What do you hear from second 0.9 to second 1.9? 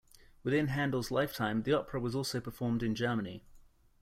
lifetime, the